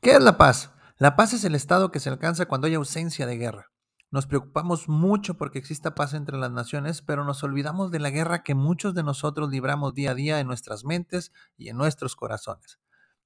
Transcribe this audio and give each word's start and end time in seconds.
¿Qué 0.00 0.12
es 0.12 0.22
la 0.22 0.38
paz? 0.38 0.70
La 0.98 1.16
paz 1.16 1.32
es 1.32 1.42
el 1.42 1.56
estado 1.56 1.90
que 1.90 1.98
se 1.98 2.08
alcanza 2.08 2.46
cuando 2.46 2.68
hay 2.68 2.74
ausencia 2.74 3.26
de 3.26 3.36
guerra. 3.36 3.72
Nos 4.12 4.26
preocupamos 4.26 4.88
mucho 4.88 5.34
porque 5.36 5.58
exista 5.58 5.96
paz 5.96 6.14
entre 6.14 6.38
las 6.38 6.52
naciones, 6.52 7.02
pero 7.02 7.24
nos 7.24 7.42
olvidamos 7.42 7.90
de 7.90 7.98
la 7.98 8.10
guerra 8.10 8.44
que 8.44 8.54
muchos 8.54 8.94
de 8.94 9.02
nosotros 9.02 9.50
libramos 9.50 9.94
día 9.94 10.12
a 10.12 10.14
día 10.14 10.38
en 10.38 10.46
nuestras 10.46 10.84
mentes 10.84 11.32
y 11.56 11.68
en 11.68 11.76
nuestros 11.76 12.14
corazones. 12.14 12.78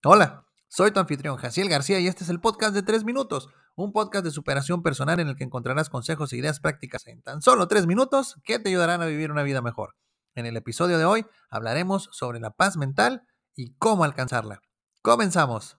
Hola, 0.02 0.46
soy 0.66 0.92
tu 0.92 0.98
anfitrión, 0.98 1.36
Jaciel 1.36 1.68
García, 1.68 2.00
y 2.00 2.08
este 2.08 2.24
es 2.24 2.30
el 2.30 2.40
podcast 2.40 2.74
de 2.74 2.82
3 2.82 3.04
minutos, 3.04 3.50
un 3.76 3.92
podcast 3.92 4.24
de 4.24 4.30
superación 4.30 4.82
personal 4.82 5.20
en 5.20 5.28
el 5.28 5.36
que 5.36 5.44
encontrarás 5.44 5.90
consejos 5.90 6.32
e 6.32 6.38
ideas 6.38 6.58
prácticas 6.58 7.06
en 7.06 7.20
tan 7.20 7.42
solo 7.42 7.68
3 7.68 7.86
minutos 7.86 8.40
que 8.44 8.58
te 8.58 8.70
ayudarán 8.70 9.02
a 9.02 9.06
vivir 9.06 9.30
una 9.30 9.42
vida 9.42 9.60
mejor. 9.60 9.94
En 10.34 10.46
el 10.46 10.56
episodio 10.56 10.96
de 10.96 11.04
hoy 11.04 11.26
hablaremos 11.50 12.08
sobre 12.12 12.40
la 12.40 12.52
paz 12.52 12.78
mental 12.78 13.24
y 13.54 13.74
cómo 13.74 14.04
alcanzarla. 14.04 14.62
Comenzamos. 15.02 15.76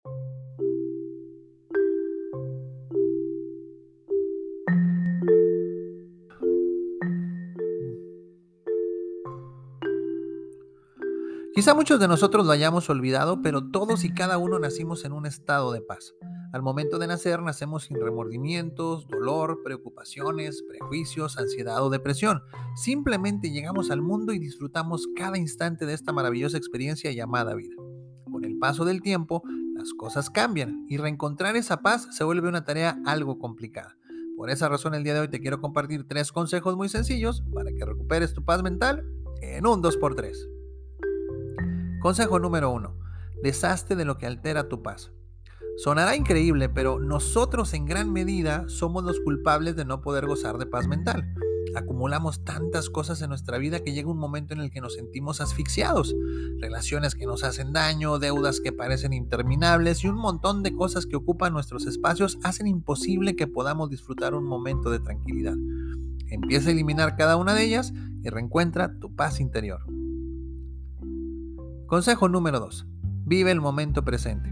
Quizá 11.54 11.76
muchos 11.76 12.00
de 12.00 12.08
nosotros 12.08 12.48
lo 12.48 12.52
hayamos 12.52 12.90
olvidado, 12.90 13.44
pero 13.44 13.70
todos 13.70 14.04
y 14.06 14.12
cada 14.12 14.40
uno 14.40 14.58
nacimos 14.58 15.06
en 15.06 15.12
un 15.12 15.28
estado 15.28 15.72
de 15.72 15.82
paz. 15.82 16.16
Al 16.52 16.64
momento 16.64 16.98
de 16.98 17.06
nacer 17.06 17.44
nacemos 17.44 17.84
sin 17.84 18.02
remordimientos, 18.02 19.08
dolor, 19.08 19.62
preocupaciones, 19.64 20.64
prejuicios, 20.68 21.38
ansiedad 21.38 21.84
o 21.86 21.92
depresión. 21.92 22.42
Simplemente 22.76 23.52
llegamos 23.52 23.92
al 23.92 24.02
mundo 24.02 24.34
y 24.34 24.40
disfrutamos 24.40 25.08
cada 25.16 25.38
instante 25.38 25.86
de 25.86 25.94
esta 25.94 26.12
maravillosa 26.12 26.58
experiencia 26.58 27.12
llamada 27.12 27.54
vida. 27.54 27.76
Con 28.32 28.46
el 28.46 28.58
paso 28.58 28.84
del 28.84 29.04
tiempo, 29.04 29.44
las 29.76 29.94
cosas 29.94 30.32
cambian 30.32 30.88
y 30.90 30.98
reencontrar 30.98 31.56
esa 31.56 31.84
paz 31.84 32.08
se 32.10 32.24
vuelve 32.24 32.50
una 32.50 32.66
tarea 32.66 33.00
algo 33.06 33.38
complicada. 33.38 33.96
Por 34.38 34.50
esa 34.50 34.70
razón 34.70 34.96
el 34.96 35.04
día 35.04 35.14
de 35.14 35.20
hoy 35.20 35.28
te 35.28 35.40
quiero 35.40 35.62
compartir 35.62 36.08
tres 36.08 36.32
consejos 36.32 36.76
muy 36.76 36.90
sencillos 36.90 37.44
para 37.54 37.72
que 37.72 37.86
recuperes 37.86 38.34
tu 38.34 38.44
paz 38.44 38.64
mental 38.64 39.08
en 39.44 39.68
un 39.68 39.84
2x3. 39.84 40.53
Consejo 42.04 42.38
número 42.38 42.70
uno. 42.70 42.98
Deshazte 43.44 43.96
de 43.96 44.04
lo 44.04 44.18
que 44.18 44.26
altera 44.26 44.68
tu 44.68 44.84
paz. 44.84 45.14
Sonará 45.78 46.18
increíble, 46.18 46.68
pero 46.68 47.00
nosotros 47.00 47.74
en 47.74 47.86
gran 47.86 48.12
medida 48.12 48.66
somos 48.68 49.06
los 49.06 49.22
culpables 49.22 49.78
de 49.78 49.86
no 49.86 50.02
poder 50.02 50.26
gozar 50.26 50.58
de 50.58 50.66
paz 50.66 50.86
mental. 50.86 51.34
Acumulamos 51.78 52.44
tantas 52.44 52.90
cosas 52.90 53.22
en 53.22 53.30
nuestra 53.30 53.58
vida 53.58 53.80
que 53.80 53.94
llega 53.94 54.12
un 54.12 54.18
momento 54.18 54.54
en 54.54 54.60
el 54.60 54.70
que 54.70 54.82
nos 54.82 54.96
sentimos 54.96 55.40
asfixiados. 55.40 56.14
Relaciones 56.60 57.16
que 57.16 57.26
nos 57.26 57.46
hacen 57.46 57.72
daño, 57.72 58.20
deudas 58.20 58.60
que 58.60 58.74
parecen 58.74 59.14
interminables 59.14 60.04
y 60.04 60.10
un 60.10 60.18
montón 60.18 60.62
de 60.62 60.76
cosas 60.76 61.06
que 61.06 61.16
ocupan 61.16 61.54
nuestros 61.54 61.86
espacios 61.86 62.38
hacen 62.44 62.68
imposible 62.68 63.38
que 63.38 63.48
podamos 63.48 63.90
disfrutar 63.90 64.36
un 64.36 64.44
momento 64.44 64.90
de 64.90 65.00
tranquilidad. 65.00 65.56
Empieza 66.28 66.68
a 66.68 66.74
eliminar 66.74 67.16
cada 67.16 67.38
una 67.38 67.54
de 67.54 67.64
ellas 67.64 67.94
y 68.22 68.28
reencuentra 68.28 69.00
tu 69.00 69.16
paz 69.16 69.40
interior. 69.40 69.86
Consejo 71.88 72.30
número 72.30 72.60
2. 72.60 72.88
Vive 73.26 73.52
el 73.52 73.60
momento 73.60 74.06
presente. 74.06 74.52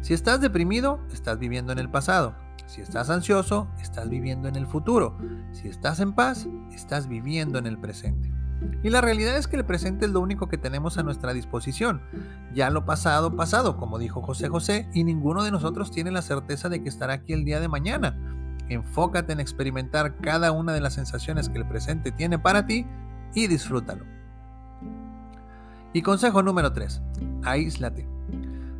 Si 0.00 0.14
estás 0.14 0.40
deprimido, 0.40 1.00
estás 1.12 1.38
viviendo 1.38 1.72
en 1.72 1.78
el 1.78 1.90
pasado. 1.90 2.36
Si 2.66 2.80
estás 2.80 3.10
ansioso, 3.10 3.68
estás 3.80 4.08
viviendo 4.08 4.48
en 4.48 4.54
el 4.54 4.66
futuro. 4.66 5.18
Si 5.52 5.68
estás 5.68 5.98
en 6.00 6.12
paz, 6.12 6.48
estás 6.72 7.08
viviendo 7.08 7.58
en 7.58 7.66
el 7.66 7.78
presente. 7.78 8.32
Y 8.82 8.90
la 8.90 9.00
realidad 9.00 9.36
es 9.36 9.48
que 9.48 9.56
el 9.56 9.64
presente 9.64 10.06
es 10.06 10.12
lo 10.12 10.20
único 10.20 10.48
que 10.48 10.56
tenemos 10.56 10.98
a 10.98 11.02
nuestra 11.02 11.32
disposición. 11.32 12.00
Ya 12.54 12.70
lo 12.70 12.84
pasado, 12.84 13.34
pasado, 13.34 13.76
como 13.76 13.98
dijo 13.98 14.22
José 14.22 14.48
José, 14.48 14.88
y 14.94 15.02
ninguno 15.02 15.42
de 15.42 15.50
nosotros 15.50 15.90
tiene 15.90 16.12
la 16.12 16.22
certeza 16.22 16.68
de 16.68 16.82
que 16.82 16.88
estará 16.88 17.14
aquí 17.14 17.32
el 17.32 17.44
día 17.44 17.60
de 17.60 17.68
mañana. 17.68 18.16
Enfócate 18.68 19.32
en 19.32 19.40
experimentar 19.40 20.16
cada 20.18 20.52
una 20.52 20.72
de 20.72 20.80
las 20.80 20.94
sensaciones 20.94 21.48
que 21.48 21.58
el 21.58 21.68
presente 21.68 22.12
tiene 22.12 22.38
para 22.38 22.66
ti 22.66 22.86
y 23.34 23.48
disfrútalo. 23.48 24.17
Y 25.94 26.02
consejo 26.02 26.42
número 26.42 26.72
3. 26.72 27.00
Aíslate. 27.44 28.06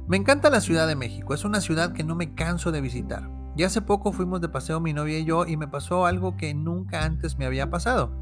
Me 0.08 0.18
encanta 0.18 0.50
la 0.50 0.60
Ciudad 0.60 0.86
de 0.86 0.94
México, 0.94 1.32
es 1.32 1.44
una 1.44 1.60
ciudad 1.60 1.92
que 1.92 2.04
no 2.04 2.14
me 2.14 2.34
canso 2.34 2.70
de 2.70 2.82
visitar. 2.82 3.30
Y 3.56 3.62
hace 3.62 3.80
poco 3.80 4.12
fuimos 4.12 4.40
de 4.42 4.50
paseo 4.50 4.78
mi 4.78 4.92
novia 4.92 5.18
y 5.18 5.24
yo 5.24 5.46
y 5.46 5.56
me 5.56 5.68
pasó 5.68 6.06
algo 6.06 6.36
que 6.36 6.52
nunca 6.52 7.04
antes 7.04 7.38
me 7.38 7.46
había 7.46 7.70
pasado. 7.70 8.12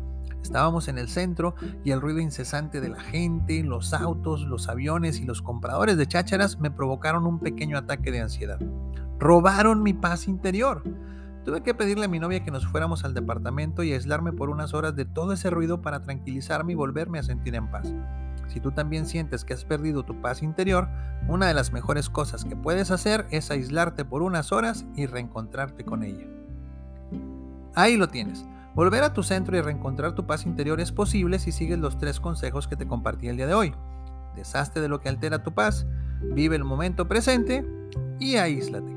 Estábamos 0.41 0.87
en 0.87 0.99
el 0.99 1.09
centro 1.09 1.57
y 1.85 1.91
el 1.91 2.01
ruido 2.01 2.21
incesante 2.21 2.81
de 2.81 2.89
la 2.89 3.01
gente, 3.01 3.63
los 3.65 3.93
autos, 3.93 4.43
los 4.43 4.69
aviones 4.69 5.19
y 5.19 5.25
los 5.25 5.43
compradores 5.43 5.97
de 5.97 6.07
chácharas 6.07 6.61
me 6.61 6.71
provocaron 6.71 7.27
un 7.27 7.41
pequeño 7.41 7.77
ataque 7.77 8.13
de 8.13 8.21
ansiedad. 8.21 8.61
Robaron 9.19 9.83
mi 9.83 9.95
paz 9.95 10.29
interior. 10.29 10.85
Tuve 11.45 11.63
que 11.63 11.75
pedirle 11.75 12.05
a 12.05 12.09
mi 12.09 12.21
novia 12.21 12.45
que 12.45 12.53
nos 12.53 12.67
fuéramos 12.67 13.05
al 13.05 13.15
departamento 13.15 13.83
y 13.83 13.93
aislarme 13.93 14.33
por 14.33 14.49
unas 14.49 14.75
horas 14.75 14.95
de 14.95 15.05
todo 15.05 15.33
ese 15.33 15.51
ruido 15.51 15.83
para 15.83 16.03
tranquilizarme 16.03 16.73
y 16.73 16.77
volverme 16.77 17.19
a 17.19 17.25
sentir 17.25 17.57
en 17.57 17.71
paz. 17.71 17.93
Si 18.49 18.61
tú 18.61 18.73
también 18.73 19.07
sientes 19.07 19.45
que 19.45 19.55
has 19.55 19.65
perdido 19.65 20.05
tu 20.05 20.21
paz 20.21 20.43
interior, 20.43 20.89
una 21.29 21.47
de 21.47 21.55
las 21.55 21.73
mejores 21.73 22.09
cosas 22.09 22.45
que 22.45 22.57
puedes 22.57 22.91
hacer 22.91 23.27
es 23.31 23.51
aislarte 23.51 24.05
por 24.05 24.23
unas 24.23 24.53
horas 24.53 24.87
y 24.95 25.07
reencontrarte 25.07 25.85
con 25.85 26.05
ella. 26.05 26.27
Ahí 27.75 27.97
lo 27.97 28.09
tienes. 28.09 28.45
Volver 28.75 29.05
a 29.05 29.13
tu 29.13 29.23
centro 29.23 29.57
y 29.57 29.61
reencontrar 29.61 30.15
tu 30.15 30.27
paz 30.27 30.45
interior 30.45 30.81
es 30.81 30.93
posible 30.93 31.39
si 31.39 31.51
sigues 31.51 31.79
los 31.79 31.99
tres 31.99 32.21
consejos 32.21 32.69
que 32.69 32.77
te 32.77 32.87
compartí 32.87 33.29
el 33.29 33.37
día 33.37 33.47
de 33.47 33.55
hoy. 33.55 33.75
Deshazte 34.35 34.81
de 34.81 34.89
lo 34.89 35.01
que 35.01 35.09
altera 35.09 35.43
tu 35.43 35.53
paz, 35.53 35.87
vive 36.35 36.57
el 36.57 36.65
momento 36.65 37.09
presente 37.09 37.67
y 38.21 38.37
aíslate. 38.37 38.95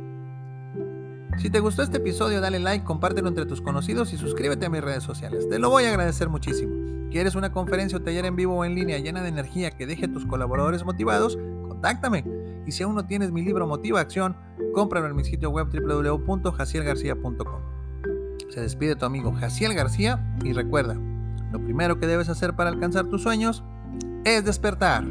Si 1.38 1.50
te 1.50 1.62
gustó 1.62 1.84
este 1.84 1.98
episodio, 1.98 2.42
dale 2.42 2.60
like, 2.60 2.84
compártelo 2.84 3.30
entre 3.30 3.46
tus 3.46 3.62
conocidos 3.62 4.12
y 4.12 4.18
suscríbete 4.18 4.66
a 4.66 4.70
mis 4.70 4.84
redes 4.84 5.04
sociales. 5.04 5.48
Te 5.48 5.60
lo 5.60 5.70
voy 5.70 5.86
a 5.86 5.90
agradecer 5.90 6.28
muchísimo. 6.28 6.88
¿Quieres 7.12 7.34
una 7.34 7.52
conferencia 7.52 7.97
o 7.97 8.02
taller 8.02 8.25
en 8.25 8.36
vivo 8.36 8.56
o 8.56 8.66
en 8.66 8.75
línea 8.75 9.00
llena 9.00 9.24
de 9.24 9.30
energía 9.30 9.72
que 9.72 9.88
deje 9.88 10.06
a 10.06 10.12
tus 10.12 10.28
colaboradores 10.28 10.86
motivados? 10.86 11.40
Contáctame. 11.68 12.24
Y 12.68 12.72
si 12.72 12.84
aún 12.84 12.94
no 12.94 13.08
tienes 13.08 13.31
mi 13.31 13.42
libro 13.42 13.66
Motiva 13.66 14.00
Acción, 14.00 14.38
cómpralo 14.75 15.08
en 15.08 15.16
mi 15.16 15.24
sitio 15.24 15.50
web 15.50 15.69
www.jacielgarcía.com. 15.72 17.62
Se 18.50 18.62
despide 18.62 18.96
tu 18.96 19.06
amigo 19.06 19.34
Jaciel 19.34 19.74
García 19.74 20.38
y 20.44 20.53
recuerda, 20.53 20.96
lo 21.52 21.59
primero 21.64 22.00
que 22.00 22.06
debes 22.06 22.30
hacer 22.30 22.56
para 22.56 22.69
alcanzar 22.69 23.08
tus 23.08 23.24
sueños 23.24 23.64
es 24.24 24.46
despertar. 24.46 25.03